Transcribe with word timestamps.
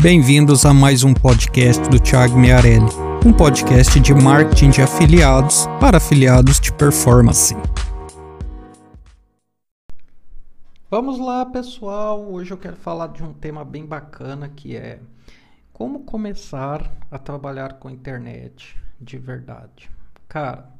Bem-vindos 0.00 0.64
a 0.64 0.72
mais 0.72 1.02
um 1.02 1.12
podcast 1.12 1.82
do 1.90 1.98
Thiago 1.98 2.38
Miarelli, 2.38 2.86
um 3.26 3.32
podcast 3.32 3.98
de 3.98 4.14
marketing 4.14 4.70
de 4.70 4.80
afiliados 4.80 5.66
para 5.80 5.96
afiliados 5.96 6.60
de 6.60 6.72
performance. 6.72 7.52
Vamos 10.88 11.18
lá, 11.18 11.44
pessoal. 11.44 12.24
Hoje 12.32 12.52
eu 12.52 12.56
quero 12.56 12.76
falar 12.76 13.08
de 13.08 13.24
um 13.24 13.32
tema 13.32 13.64
bem 13.64 13.84
bacana 13.84 14.48
que 14.48 14.76
é 14.76 15.00
como 15.72 16.04
começar 16.04 16.88
a 17.10 17.18
trabalhar 17.18 17.80
com 17.80 17.90
internet 17.90 18.76
de 19.00 19.18
verdade. 19.18 19.90
Cara, 20.28 20.70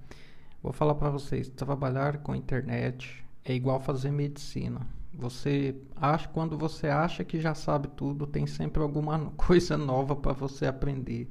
vou 0.62 0.73
falar 0.73 0.95
para 0.95 1.11
vocês, 1.11 1.48
trabalhar 1.48 2.19
com 2.19 2.37
internet 2.37 3.25
é 3.45 3.53
igual 3.53 3.80
fazer 3.80 4.12
medicina 4.12 4.87
você 5.19 5.75
acha, 5.96 6.29
quando 6.29 6.57
você 6.57 6.87
acha 6.87 7.25
que 7.25 7.41
já 7.41 7.53
sabe 7.53 7.89
tudo, 7.89 8.25
tem 8.25 8.46
sempre 8.46 8.80
alguma 8.80 9.19
coisa 9.37 9.77
nova 9.77 10.14
para 10.14 10.33
você 10.33 10.65
aprender. 10.65 11.29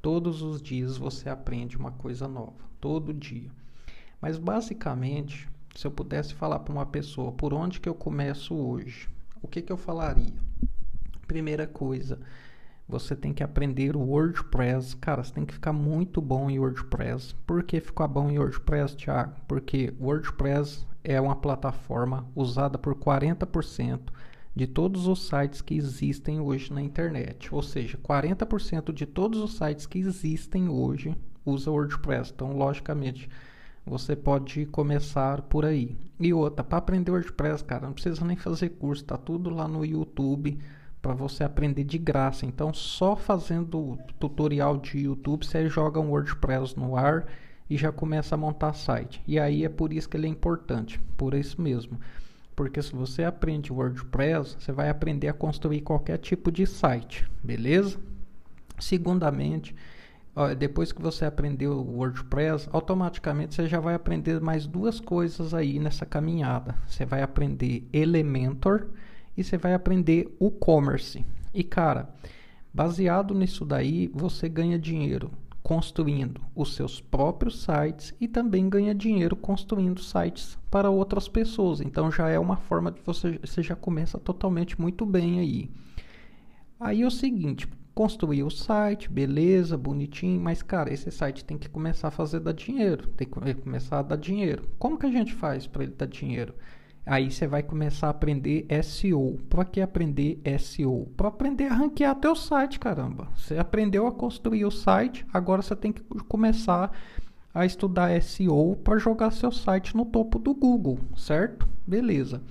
Todos 0.00 0.40
os 0.40 0.62
dias 0.62 0.96
você 0.96 1.28
aprende 1.28 1.76
uma 1.76 1.92
coisa 1.92 2.26
nova, 2.26 2.64
todo 2.80 3.12
dia. 3.12 3.50
Mas 4.22 4.38
basicamente, 4.38 5.46
se 5.74 5.86
eu 5.86 5.90
pudesse 5.90 6.32
falar 6.32 6.60
para 6.60 6.72
uma 6.72 6.86
pessoa 6.86 7.30
por 7.30 7.52
onde 7.52 7.78
que 7.78 7.88
eu 7.88 7.94
começo 7.94 8.54
hoje, 8.54 9.06
o 9.42 9.46
que 9.46 9.60
que 9.60 9.70
eu 9.70 9.76
falaria? 9.76 10.32
Primeira 11.26 11.66
coisa, 11.66 12.18
você 12.88 13.14
tem 13.14 13.34
que 13.34 13.42
aprender 13.42 13.96
o 13.96 14.00
WordPress. 14.00 14.96
Cara, 14.96 15.22
você 15.22 15.34
tem 15.34 15.44
que 15.44 15.52
ficar 15.52 15.74
muito 15.74 16.22
bom 16.22 16.48
em 16.48 16.58
WordPress. 16.58 17.34
Por 17.46 17.62
que 17.64 17.80
ficar 17.80 18.08
bom 18.08 18.30
em 18.30 18.38
WordPress, 18.38 18.96
Thiago? 18.96 19.34
Porque 19.46 19.92
WordPress 20.00 20.86
é 21.08 21.20
uma 21.20 21.36
plataforma 21.36 22.26
usada 22.34 22.76
por 22.76 22.96
40% 22.96 24.00
de 24.54 24.66
todos 24.66 25.06
os 25.06 25.28
sites 25.28 25.60
que 25.62 25.74
existem 25.76 26.40
hoje 26.40 26.72
na 26.72 26.82
internet. 26.82 27.54
Ou 27.54 27.62
seja, 27.62 27.96
40% 27.96 28.92
de 28.92 29.06
todos 29.06 29.40
os 29.40 29.56
sites 29.56 29.86
que 29.86 30.00
existem 30.00 30.68
hoje 30.68 31.14
usa 31.44 31.70
WordPress. 31.70 32.32
Então, 32.34 32.56
logicamente, 32.56 33.30
você 33.84 34.16
pode 34.16 34.66
começar 34.66 35.42
por 35.42 35.64
aí. 35.64 35.96
E 36.18 36.34
outra, 36.34 36.64
para 36.64 36.78
aprender 36.78 37.12
WordPress, 37.12 37.62
cara, 37.62 37.86
não 37.86 37.92
precisa 37.92 38.24
nem 38.24 38.36
fazer 38.36 38.70
curso, 38.70 39.04
tá 39.04 39.16
tudo 39.16 39.48
lá 39.48 39.68
no 39.68 39.84
YouTube 39.84 40.58
para 41.00 41.14
você 41.14 41.44
aprender 41.44 41.84
de 41.84 41.98
graça. 41.98 42.44
Então, 42.44 42.74
só 42.74 43.14
fazendo 43.14 43.96
tutorial 44.18 44.76
de 44.78 44.98
YouTube, 44.98 45.46
você 45.46 45.68
joga 45.68 46.00
um 46.00 46.10
WordPress 46.10 46.76
no 46.76 46.96
ar 46.96 47.26
e 47.68 47.76
já 47.76 47.90
começa 47.90 48.34
a 48.34 48.38
montar 48.38 48.72
site. 48.74 49.22
E 49.26 49.38
aí 49.38 49.64
é 49.64 49.68
por 49.68 49.92
isso 49.92 50.08
que 50.08 50.16
ele 50.16 50.26
é 50.26 50.30
importante, 50.30 51.00
por 51.16 51.34
isso 51.34 51.60
mesmo. 51.60 52.00
Porque 52.54 52.80
se 52.80 52.94
você 52.94 53.24
aprende 53.24 53.72
WordPress, 53.72 54.56
você 54.58 54.72
vai 54.72 54.88
aprender 54.88 55.28
a 55.28 55.34
construir 55.34 55.82
qualquer 55.82 56.18
tipo 56.18 56.50
de 56.50 56.66
site, 56.66 57.28
beleza? 57.42 57.98
Segundamente, 58.78 59.74
depois 60.58 60.92
que 60.92 61.02
você 61.02 61.24
aprendeu 61.24 61.72
o 61.72 61.96
WordPress, 61.96 62.68
automaticamente 62.72 63.54
você 63.54 63.66
já 63.66 63.80
vai 63.80 63.94
aprender 63.94 64.40
mais 64.40 64.66
duas 64.66 65.00
coisas 65.00 65.52
aí 65.52 65.78
nessa 65.78 66.06
caminhada. 66.06 66.74
Você 66.86 67.04
vai 67.04 67.22
aprender 67.22 67.88
Elementor 67.92 68.88
e 69.36 69.42
você 69.42 69.58
vai 69.58 69.74
aprender 69.74 70.34
o 70.38 70.50
commerce. 70.50 71.24
E 71.52 71.64
cara, 71.64 72.08
baseado 72.72 73.34
nisso 73.34 73.64
daí, 73.64 74.10
você 74.14 74.48
ganha 74.48 74.78
dinheiro 74.78 75.30
construindo 75.66 76.40
os 76.54 76.76
seus 76.76 77.00
próprios 77.00 77.64
sites 77.64 78.14
e 78.20 78.28
também 78.28 78.68
ganha 78.68 78.94
dinheiro 78.94 79.34
construindo 79.34 80.00
sites 80.00 80.56
para 80.70 80.90
outras 80.90 81.26
pessoas. 81.26 81.80
Então 81.80 82.08
já 82.08 82.28
é 82.28 82.38
uma 82.38 82.56
forma 82.56 82.92
de 82.92 83.00
você, 83.00 83.40
você 83.44 83.64
já 83.64 83.74
começa 83.74 84.16
totalmente 84.16 84.80
muito 84.80 85.04
bem 85.04 85.40
aí. 85.40 85.68
Aí 86.78 87.02
é 87.02 87.06
o 87.06 87.10
seguinte, 87.10 87.66
construir 87.92 88.44
o 88.44 88.50
site, 88.50 89.10
beleza, 89.10 89.76
bonitinho, 89.76 90.40
mas 90.40 90.62
cara, 90.62 90.94
esse 90.94 91.10
site 91.10 91.44
tem 91.44 91.58
que 91.58 91.68
começar 91.68 92.08
a 92.08 92.12
fazer 92.12 92.38
dar 92.38 92.52
dinheiro, 92.52 93.08
tem 93.08 93.26
que 93.26 93.54
começar 93.54 93.98
a 93.98 94.02
dar 94.02 94.16
dinheiro. 94.18 94.70
Como 94.78 94.96
que 94.96 95.06
a 95.06 95.10
gente 95.10 95.34
faz 95.34 95.66
para 95.66 95.82
ele 95.82 95.94
dar 95.98 96.06
dinheiro? 96.06 96.54
Aí 97.06 97.30
você 97.30 97.46
vai 97.46 97.62
começar 97.62 98.08
a 98.08 98.10
aprender 98.10 98.66
SEO. 98.82 99.38
Para 99.48 99.64
que 99.64 99.80
aprender 99.80 100.40
SEO? 100.58 101.06
Para 101.16 101.28
aprender 101.28 101.66
a 101.66 101.74
ranquear 101.74 102.16
teu 102.16 102.34
site, 102.34 102.80
caramba. 102.80 103.28
Você 103.36 103.56
aprendeu 103.56 104.08
a 104.08 104.12
construir 104.12 104.64
o 104.64 104.72
site, 104.72 105.24
agora 105.32 105.62
você 105.62 105.76
tem 105.76 105.92
que 105.92 106.02
começar 106.28 106.90
a 107.54 107.64
estudar 107.64 108.20
SEO 108.20 108.74
para 108.82 108.98
jogar 108.98 109.30
seu 109.30 109.52
site 109.52 109.96
no 109.96 110.04
topo 110.04 110.36
do 110.36 110.52
Google, 110.52 110.98
certo? 111.16 111.68
Beleza. 111.86 112.42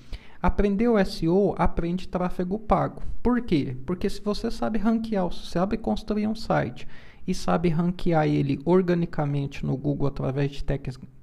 Aprendeu 0.41 1.03
SEO, 1.05 1.53
aprende 1.57 2.07
tráfego 2.07 2.57
pago. 2.57 3.03
Por 3.21 3.41
quê? 3.41 3.75
Porque 3.85 4.09
se 4.09 4.21
você 4.21 4.49
sabe 4.49 4.79
ranquear, 4.79 5.29
sabe 5.33 5.77
construir 5.77 6.27
um 6.27 6.35
site 6.35 6.87
e 7.27 7.33
sabe 7.33 7.67
ranquear 7.67 8.25
ele 8.25 8.61
organicamente 8.63 9.65
no 9.65 9.75
Google 9.75 10.07
através 10.07 10.51
de 10.51 10.63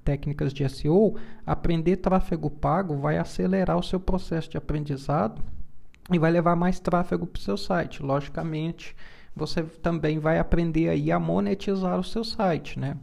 técnicas 0.03 0.53
de 0.53 0.67
SEO, 0.67 1.15
aprender 1.45 1.97
tráfego 1.97 2.49
pago 2.49 2.97
vai 2.97 3.17
acelerar 3.17 3.77
o 3.77 3.83
seu 3.83 3.99
processo 3.99 4.49
de 4.49 4.57
aprendizado 4.57 5.41
e 6.11 6.19
vai 6.19 6.31
levar 6.31 6.55
mais 6.55 6.79
tráfego 6.79 7.25
para 7.25 7.39
o 7.39 7.41
seu 7.41 7.57
site. 7.57 8.03
Logicamente, 8.03 8.95
você 9.35 9.63
também 9.63 10.19
vai 10.19 10.37
aprender 10.37 10.89
aí 10.89 11.11
a 11.11 11.19
monetizar 11.19 11.99
o 11.99 12.03
seu 12.03 12.23
site, 12.23 12.79
né? 12.79 12.97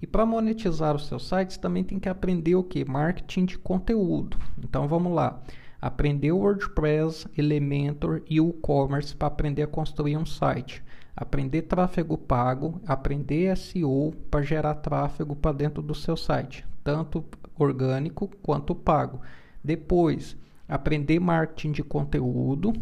E 0.00 0.06
para 0.06 0.26
monetizar 0.26 0.94
o 0.94 0.98
seu 0.98 1.18
site, 1.18 1.58
também 1.58 1.82
tem 1.84 1.98
que 1.98 2.08
aprender 2.08 2.54
o 2.54 2.64
que? 2.64 2.84
Marketing 2.84 3.44
de 3.46 3.58
conteúdo. 3.58 4.36
Então 4.58 4.86
vamos 4.86 5.12
lá. 5.12 5.42
Aprender 5.80 6.32
WordPress, 6.32 7.28
Elementor 7.36 8.22
e 8.28 8.40
o 8.40 8.50
e-commerce 8.50 9.14
para 9.14 9.28
aprender 9.28 9.62
a 9.62 9.66
construir 9.66 10.16
um 10.16 10.26
site 10.26 10.82
aprender 11.16 11.62
tráfego 11.62 12.18
pago, 12.18 12.78
aprender 12.86 13.56
SEO 13.56 14.12
para 14.30 14.42
gerar 14.42 14.74
tráfego 14.74 15.34
para 15.34 15.56
dentro 15.56 15.82
do 15.82 15.94
seu 15.94 16.16
site, 16.16 16.66
tanto 16.84 17.24
orgânico 17.58 18.28
quanto 18.42 18.74
pago. 18.74 19.22
Depois, 19.64 20.36
aprender 20.68 21.18
marketing 21.18 21.72
de 21.72 21.82
conteúdo, 21.82 22.74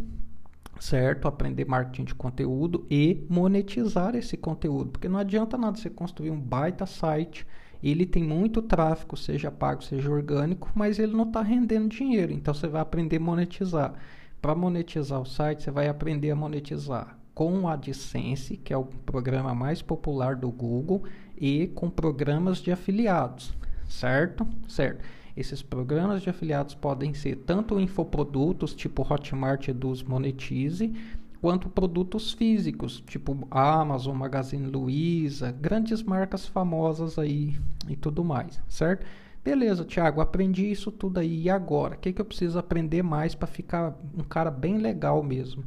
certo? 0.80 1.28
Aprender 1.28 1.64
marketing 1.64 2.04
de 2.04 2.14
conteúdo 2.14 2.84
e 2.90 3.24
monetizar 3.30 4.16
esse 4.16 4.36
conteúdo, 4.36 4.90
porque 4.90 5.08
não 5.08 5.20
adianta 5.20 5.56
nada 5.56 5.76
você 5.76 5.88
construir 5.88 6.32
um 6.32 6.40
baita 6.40 6.86
site, 6.86 7.46
ele 7.80 8.04
tem 8.04 8.24
muito 8.24 8.60
tráfego, 8.62 9.16
seja 9.16 9.50
pago, 9.50 9.84
seja 9.84 10.10
orgânico, 10.10 10.70
mas 10.74 10.98
ele 10.98 11.14
não 11.14 11.24
está 11.24 11.40
rendendo 11.42 11.88
dinheiro, 11.88 12.32
então 12.32 12.52
você 12.52 12.66
vai 12.66 12.80
aprender 12.80 13.18
a 13.18 13.20
monetizar. 13.20 13.94
Para 14.42 14.54
monetizar 14.54 15.20
o 15.20 15.26
site, 15.26 15.62
você 15.62 15.70
vai 15.70 15.86
aprender 15.86 16.30
a 16.30 16.36
monetizar 16.36 17.16
com 17.34 17.60
o 17.60 17.68
AdSense, 17.68 18.56
que 18.56 18.72
é 18.72 18.76
o 18.76 18.84
programa 18.84 19.54
mais 19.54 19.82
popular 19.82 20.36
do 20.36 20.50
Google, 20.50 21.02
e 21.36 21.66
com 21.68 21.90
programas 21.90 22.58
de 22.58 22.70
afiliados, 22.70 23.54
certo? 23.88 24.46
Certo. 24.68 25.04
Esses 25.36 25.60
programas 25.60 26.22
de 26.22 26.30
afiliados 26.30 26.74
podem 26.74 27.12
ser 27.12 27.36
tanto 27.38 27.80
infoprodutos, 27.80 28.72
tipo 28.72 29.02
Hotmart 29.02 29.66
Eduz 29.66 30.00
Monetize, 30.02 30.94
quanto 31.40 31.68
produtos 31.68 32.32
físicos, 32.32 33.02
tipo 33.06 33.46
Amazon, 33.50 34.16
Magazine 34.16 34.66
Luiza, 34.68 35.50
grandes 35.50 36.02
marcas 36.02 36.46
famosas 36.46 37.18
aí 37.18 37.58
e 37.88 37.96
tudo 37.96 38.24
mais, 38.24 38.62
certo? 38.68 39.04
Beleza, 39.44 39.84
Thiago, 39.84 40.22
aprendi 40.22 40.70
isso 40.70 40.90
tudo 40.90 41.18
aí. 41.18 41.42
E 41.42 41.50
agora? 41.50 41.96
O 41.96 41.98
que, 41.98 42.14
que 42.14 42.20
eu 42.20 42.24
preciso 42.24 42.58
aprender 42.58 43.02
mais 43.02 43.34
para 43.34 43.46
ficar 43.46 43.94
um 44.16 44.22
cara 44.22 44.50
bem 44.50 44.78
legal 44.78 45.22
mesmo? 45.22 45.64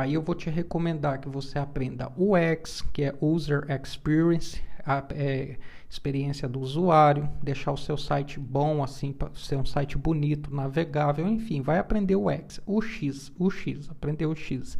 Aí 0.00 0.14
eu 0.14 0.22
vou 0.22 0.34
te 0.34 0.48
recomendar 0.48 1.20
que 1.20 1.28
você 1.28 1.58
aprenda 1.58 2.10
o 2.16 2.36
X, 2.36 2.80
que 2.92 3.04
é 3.04 3.14
User 3.20 3.66
Experience, 3.68 4.62
a 4.84 5.04
é, 5.10 5.56
experiência 5.88 6.48
do 6.48 6.58
usuário, 6.58 7.28
deixar 7.42 7.72
o 7.72 7.76
seu 7.76 7.96
site 7.96 8.40
bom, 8.40 8.82
assim, 8.82 9.12
para 9.12 9.30
ser 9.34 9.56
um 9.56 9.64
site 9.64 9.98
bonito, 9.98 10.54
navegável, 10.54 11.28
enfim, 11.28 11.60
vai 11.60 11.78
aprender 11.78 12.16
o 12.16 12.30
X, 12.30 12.60
o 12.66 12.80
X, 12.80 13.30
o 13.38 13.50
X, 13.50 13.90
aprender 13.90 14.26
o 14.26 14.34
X. 14.34 14.78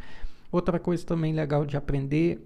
Outra 0.51 0.79
coisa 0.79 1.05
também 1.05 1.33
legal 1.33 1.65
de 1.65 1.77
aprender 1.77 2.43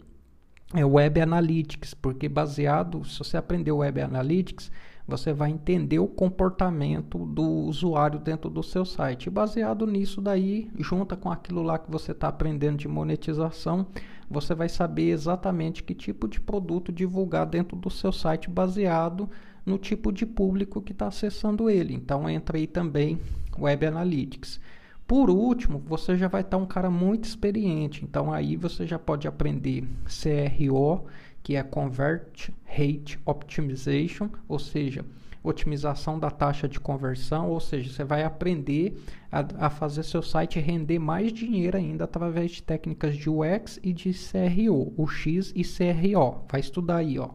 é 0.74 0.84
Web 0.84 1.22
Analytics, 1.22 1.94
porque 1.94 2.28
baseado, 2.28 3.06
se 3.06 3.20
você 3.20 3.38
aprender 3.38 3.72
Web 3.72 4.02
Analytics, 4.02 4.70
você 5.08 5.32
vai 5.32 5.52
entender 5.52 6.00
o 6.00 6.08
comportamento 6.08 7.26
do 7.26 7.44
usuário 7.44 8.20
dentro 8.20 8.50
do 8.50 8.64
seu 8.64 8.84
site. 8.84 9.28
E 9.28 9.30
baseado 9.30 9.86
nisso 9.86 10.20
daí, 10.20 10.70
junta 10.80 11.16
com 11.16 11.32
aquilo 11.32 11.62
lá 11.62 11.78
que 11.78 11.92
você 11.92 12.12
está 12.12 12.28
aprendendo 12.28 12.78
de 12.78 12.88
monetização, 12.88 13.88
você 14.30 14.56
vai 14.56 14.68
saber 14.68 15.10
exatamente 15.10 15.84
que 15.84 15.94
tipo 15.94 16.28
de 16.28 16.42
produto 16.42 16.92
divulgar 16.92 17.46
dentro 17.46 17.78
do 17.78 17.90
seu 17.90 18.12
site 18.12 18.50
baseado 18.50 19.30
no 19.66 19.78
tipo 19.78 20.12
de 20.12 20.26
público 20.26 20.82
que 20.82 20.92
está 20.92 21.08
acessando 21.08 21.70
ele. 21.70 21.94
Então 21.94 22.30
entra 22.30 22.58
aí 22.58 22.66
também 22.66 23.20
Web 23.58 23.86
Analytics. 23.86 24.60
Por 25.08 25.30
último, 25.30 25.80
você 25.86 26.16
já 26.16 26.28
vai 26.28 26.42
estar 26.42 26.58
tá 26.58 26.64
um 26.64 26.66
cara 26.66 26.90
muito 26.90 27.26
experiente, 27.26 28.04
então 28.04 28.34
aí 28.34 28.56
você 28.56 28.88
já 28.88 28.98
pode 28.98 29.28
aprender 29.28 29.88
CRO, 30.04 31.06
que 31.46 31.56
é 31.56 31.62
Convert 31.62 32.50
Rate 32.66 33.20
Optimization, 33.24 34.32
ou 34.50 34.58
seja, 34.58 35.06
otimização 35.44 36.18
da 36.18 36.32
taxa 36.32 36.68
de 36.68 36.80
conversão, 36.80 37.52
ou 37.52 37.60
seja, 37.60 37.94
você 37.94 38.04
vai 38.04 38.24
aprender 38.24 39.00
a, 39.32 39.68
a, 39.68 39.70
fazer 39.70 40.02
seu 40.02 40.24
site 40.24 40.60
render 40.60 40.98
mais 40.98 41.32
dinheiro 41.32 41.78
ainda 41.78 42.06
através 42.06 42.50
de 42.50 42.64
técnicas 42.64 43.16
de 43.16 43.30
UX 43.30 43.80
e 43.84 43.94
de 43.94 44.12
CRO, 44.12 44.92
o 44.98 45.06
X 45.06 45.54
e 45.56 45.62
CRO. 45.64 46.44
Vai 46.50 46.62
estudar 46.62 46.98
aí, 46.98 47.20
ó. 47.20 47.30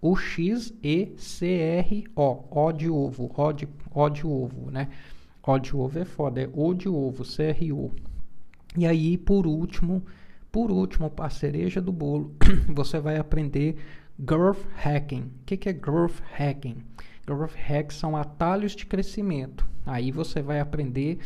O 0.00 0.16
X 0.16 0.74
e 0.82 1.14
CRO, 1.16 2.44
O 2.50 2.72
de 2.72 2.90
ovo, 2.90 3.30
O 3.32 3.52
de, 3.52 3.68
o 3.94 4.08
de 4.08 4.26
ovo, 4.26 4.72
né? 4.72 4.88
O 5.40 5.56
de 5.56 5.76
ovo 5.76 6.00
é 6.00 6.04
foda, 6.04 6.42
é 6.42 6.50
O 6.52 6.74
de 6.74 6.88
ovo, 6.88 7.22
CRO. 7.22 7.92
E 8.76 8.84
aí, 8.84 9.16
por 9.16 9.46
último, 9.46 10.02
por 10.52 10.70
último, 10.70 11.10
a 11.18 11.30
cereja 11.30 11.80
do 11.80 11.90
bolo, 11.90 12.36
você 12.68 13.00
vai 13.00 13.16
aprender 13.16 13.76
Growth 14.20 14.66
Hacking. 14.76 15.22
O 15.22 15.44
que, 15.46 15.56
que 15.56 15.68
é 15.70 15.72
Growth 15.72 16.20
Hacking? 16.38 16.76
Growth 17.26 17.56
Hacks 17.56 17.96
são 17.96 18.14
atalhos 18.14 18.76
de 18.76 18.84
crescimento. 18.84 19.66
Aí 19.86 20.12
você 20.12 20.42
vai 20.42 20.60
aprender 20.60 21.18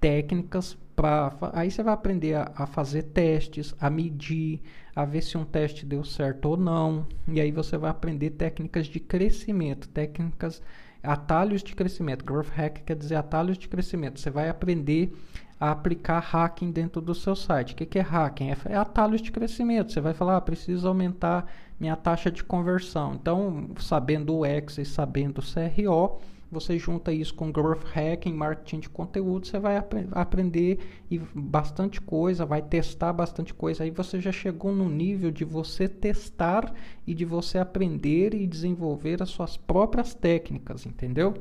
técnicas 0.00 0.76
para. 0.96 1.36
Aí 1.52 1.70
você 1.70 1.82
vai 1.82 1.92
aprender 1.92 2.34
a, 2.34 2.52
a, 2.56 2.66
fazer 2.66 3.02
testes, 3.04 3.74
a 3.78 3.90
medir, 3.90 4.60
a 4.96 5.04
ver 5.04 5.22
se 5.22 5.36
um 5.36 5.44
teste 5.44 5.84
deu 5.84 6.02
certo 6.02 6.46
ou 6.46 6.56
não. 6.56 7.06
E 7.28 7.40
aí 7.40 7.52
você 7.52 7.76
vai 7.76 7.90
aprender 7.90 8.30
técnicas 8.30 8.86
de 8.86 8.98
crescimento, 8.98 9.88
técnicas, 9.88 10.62
atalhos 11.02 11.62
de 11.62 11.74
crescimento. 11.74 12.24
Growth 12.24 12.50
Hack 12.54 12.82
quer 12.84 12.96
dizer 12.96 13.16
atalhos 13.16 13.58
de 13.58 13.68
crescimento. 13.68 14.20
Você 14.20 14.30
vai 14.30 14.48
aprender 14.48 15.12
a 15.58 15.72
aplicar 15.72 16.20
hacking 16.20 16.70
dentro 16.70 17.02
do 17.02 17.14
seu 17.14 17.36
site. 17.36 17.74
O 17.74 17.76
que, 17.76 17.98
é 17.98 18.02
hacking? 18.02 18.50
É, 18.50 18.56
é 18.66 18.76
atalhos 18.76 19.20
de 19.20 19.30
crescimento. 19.30 19.92
Você 19.92 20.00
vai 20.00 20.14
falar, 20.14 20.38
ah, 20.38 20.40
preciso 20.40 20.88
aumentar 20.88 21.46
minha 21.78 21.96
taxa 21.96 22.30
de 22.30 22.42
conversão. 22.42 23.14
Então, 23.14 23.70
sabendo 23.78 24.34
o 24.36 24.44
X 24.44 24.78
e 24.78 24.84
sabendo 24.84 25.38
o 25.38 25.42
CRO, 25.42 26.18
você 26.50 26.78
junta 26.78 27.12
isso 27.12 27.34
com 27.34 27.52
growth 27.52 27.84
hacking, 27.84 28.32
marketing 28.32 28.80
de 28.80 28.88
conteúdo, 28.88 29.46
você 29.46 29.58
vai 29.58 29.76
ap 29.76 29.92
aprender 30.12 30.78
e 31.10 31.18
bastante 31.18 32.00
coisa, 32.00 32.44
vai 32.44 32.60
testar 32.60 33.12
bastante 33.12 33.54
coisa. 33.54 33.84
Aí 33.84 33.90
você 33.90 34.20
já 34.20 34.32
chegou 34.32 34.72
no 34.72 34.88
nível 34.88 35.30
de 35.30 35.44
você 35.44 35.88
testar 35.88 36.72
e 37.06 37.14
de 37.14 37.24
você 37.24 37.58
aprender 37.58 38.34
e 38.34 38.46
desenvolver 38.46 39.22
as 39.22 39.30
suas 39.30 39.56
próprias 39.56 40.14
técnicas, 40.14 40.86
entendeu? 40.86 41.34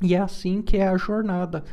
E 0.00 0.14
é 0.14 0.18
assim 0.18 0.62
que 0.62 0.78
é 0.78 0.88
a 0.88 0.96
jornada 0.96 1.64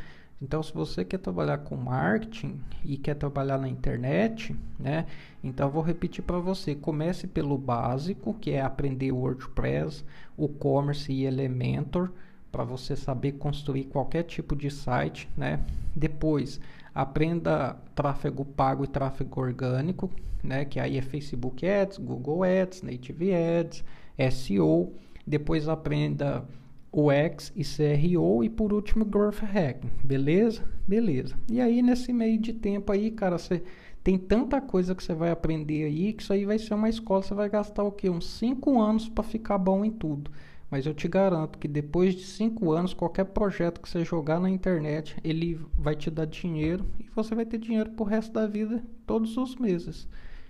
então, 0.42 0.64
se 0.64 0.74
você 0.74 1.04
quer 1.04 1.18
trabalhar 1.18 1.58
com 1.60 1.76
marketing 1.76 2.62
e 2.84 2.98
quer 2.98 3.16
trabalhar 3.16 3.58
na 3.58 3.68
internet, 3.68 4.56
né? 4.80 5.06
Então, 5.44 5.70
vou 5.70 5.82
repetir 5.82 6.24
para 6.24 6.40
você: 6.40 6.74
comece 6.74 7.28
pelo 7.28 7.58
básico, 7.58 8.34
que 8.34 8.52
é 8.52 8.62
aprender 8.62 9.12
WordPress, 9.12 10.06
o 10.38 10.48
Commerce 10.48 11.12
e 11.12 11.26
Elementor, 11.26 12.10
para 12.52 12.64
você 12.64 12.96
saber 12.96 13.34
construir 13.34 13.86
qualquer 13.86 14.24
tipo 14.24 14.56
de 14.56 14.70
site, 14.70 15.30
né? 15.38 15.60
Depois, 15.96 16.60
aprenda 16.94 17.78
tráfego 17.96 18.44
pago 18.44 18.84
e 18.84 18.88
tráfego 18.88 19.42
orgânico, 19.42 20.10
né? 20.44 20.66
Que 20.66 20.80
aí 20.80 20.98
é 20.98 21.02
Facebook 21.02 21.68
Ads, 21.68 21.98
Google 21.98 22.44
Ads, 22.44 22.82
Native 22.82 23.32
Ads, 23.34 23.84
SEO. 24.32 24.94
Depois, 25.26 25.68
aprenda 25.68 26.46
o 26.92 27.12
X 27.12 27.54
e 27.56 27.64
CRO 27.64 28.44
e 28.44 28.50
por 28.50 28.74
último 28.74 29.06
Growth 29.06 29.44
Hacking, 29.44 29.92
beleza? 30.04 30.64
Beleza. 30.88 31.36
E 31.50 31.62
aí 31.62 31.82
nesse 31.82 32.12
meio 32.12 32.40
de 32.40 32.54
tempo 32.54 32.92
aí, 32.92 33.12
cara, 33.12 33.38
você 33.38 33.62
tem 34.04 34.18
tanta 34.18 34.60
coisa 34.60 34.96
que 34.96 35.04
você 35.04 35.14
vai 35.14 35.30
aprender 35.30 35.84
aí 35.84 36.14
que 36.14 36.24
isso 36.24 36.34
aí 36.34 36.46
vai 36.46 36.58
ser 36.58 36.74
uma 36.74 36.90
escola, 36.90 37.22
você 37.22 37.34
vai 37.34 37.50
gastar 37.50 37.84
o 37.84 37.92
quê? 37.92 38.10
Uns 38.10 38.28
5 38.38 38.82
anos 38.82 39.08
para 39.08 39.24
ficar 39.24 39.58
bom 39.58 39.86
em 39.86 39.92
tudo. 39.92 40.32
Mas 40.70 40.86
eu 40.86 40.94
te 40.94 41.08
garanto 41.08 41.58
que 41.58 41.68
depois 41.68 42.14
de 42.14 42.24
5 42.24 42.72
anos, 42.72 42.94
qualquer 42.94 43.26
projeto 43.26 43.82
que 43.82 43.90
você 43.90 44.06
jogar 44.06 44.40
na 44.40 44.50
internet, 44.50 45.16
ele 45.24 45.60
vai 45.74 45.96
te 45.96 46.12
dar 46.12 46.26
dinheiro 46.26 46.86
e 47.00 47.10
você 47.16 47.34
vai 47.34 47.46
ter 47.46 47.58
dinheiro 47.58 47.90
pro 47.92 48.06
resto 48.06 48.34
da 48.34 48.46
vida, 48.46 48.84
todos 49.06 49.36
os 49.36 49.56
meses. 49.56 50.08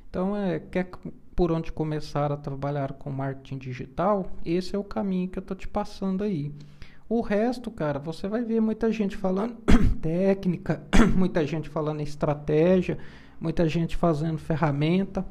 Então, 0.10 0.36
é, 0.36 0.60
quer 0.60 0.89
por 1.36 1.54
onde 1.54 1.71
começar 1.71 2.33
a 2.33 2.38
trabalhar 2.38 2.94
com 2.94 3.10
marketing 3.10 3.60
digital, 3.60 4.30
esse 4.44 4.75
é 4.75 4.77
o 4.77 4.83
caminho 4.83 5.30
que 5.30 5.39
eu 5.39 5.44
tô 5.44 5.56
te 5.56 5.68
passando 5.69 6.24
aí. 6.24 6.51
O 7.07 7.21
resto, 7.21 7.71
cara, 7.71 7.98
você 7.98 8.27
vai 8.27 8.44
ver 8.44 8.60
muita 8.60 8.92
gente 8.92 9.16
falando 9.16 9.56
técnica, 10.01 10.83
muita 11.16 11.48
gente 11.48 11.69
falando 11.69 12.01
estratégia, 12.01 12.98
muita 13.39 13.69
gente 13.69 13.95
fazendo 13.95 14.38
ferramenta. 14.38 15.25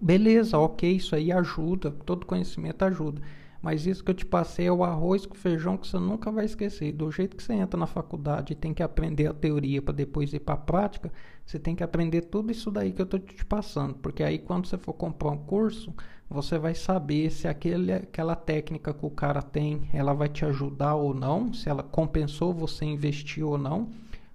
Beleza, 0.00 0.56
ok, 0.58 0.92
isso 0.92 1.14
aí 1.16 1.32
ajuda, 1.32 1.90
todo 1.90 2.24
conhecimento 2.24 2.84
ajuda. 2.84 3.20
Mas 3.60 3.86
isso 3.86 4.04
que 4.04 4.10
eu 4.10 4.14
te 4.14 4.26
passei 4.26 4.66
é 4.66 4.72
o 4.72 4.84
arroz 4.84 5.26
com 5.26 5.34
feijão 5.34 5.76
que 5.76 5.86
você 5.86 5.98
nunca 5.98 6.30
vai 6.30 6.44
esquecer. 6.44 6.92
Do 6.92 7.10
jeito 7.10 7.36
que 7.36 7.42
você 7.42 7.54
entra 7.54 7.78
na 7.78 7.86
faculdade 7.86 8.52
e 8.52 8.56
tem 8.56 8.72
que 8.72 8.82
aprender 8.82 9.26
a 9.26 9.34
teoria 9.34 9.82
para 9.82 9.94
depois 9.94 10.32
ir 10.32 10.40
para 10.40 10.54
a 10.54 10.58
prática, 10.58 11.12
você 11.44 11.58
tem 11.58 11.74
que 11.74 11.82
aprender 11.82 12.22
tudo 12.22 12.50
isso 12.50 12.70
daí 12.70 12.92
que 12.92 13.00
eu 13.00 13.04
estou 13.04 13.18
te 13.20 13.44
passando. 13.44 13.94
Porque 13.94 14.22
aí 14.22 14.38
quando 14.38 14.66
você 14.66 14.78
for 14.78 14.92
comprar 14.92 15.30
um 15.30 15.38
curso, 15.38 15.94
você 16.28 16.58
vai 16.58 16.74
saber 16.74 17.30
se 17.30 17.46
aquele, 17.46 17.92
aquela 17.92 18.34
técnica 18.34 18.92
que 18.92 19.06
o 19.06 19.10
cara 19.10 19.40
tem, 19.40 19.88
ela 19.92 20.12
vai 20.12 20.28
te 20.28 20.44
ajudar 20.44 20.94
ou 20.94 21.14
não, 21.14 21.52
se 21.52 21.68
ela 21.68 21.82
compensou 21.82 22.52
você 22.52 22.84
investir 22.84 23.44
ou 23.44 23.56
não, 23.56 23.90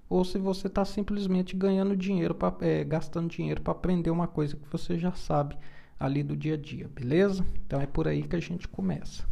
ou 0.10 0.24
se 0.26 0.38
você 0.38 0.68
está 0.68 0.84
simplesmente 0.84 1.56
ganhando 1.56 1.96
dinheiro, 1.96 2.34
pra, 2.34 2.54
é, 2.62 2.84
gastando 2.84 3.30
dinheiro 3.30 3.62
para 3.62 3.72
aprender 3.72 4.10
uma 4.10 4.28
coisa 4.28 4.56
que 4.56 4.70
você 4.70 4.98
já 4.98 5.12
sabe 5.14 5.58
ali 6.02 6.24
do 6.24 6.36
dia 6.36 6.56
a 6.56 6.58
dia, 6.58 6.90
beleza? 6.94 7.46
Então 7.66 7.80
é 7.80 7.86
por 7.86 8.08
aí 8.08 8.24
que 8.24 8.36
a 8.36 8.40
gente 8.40 8.68
começa. 8.68 9.24